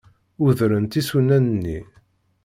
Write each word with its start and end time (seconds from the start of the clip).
Udrent 0.45 0.93
isunan-nni. 1.01 1.79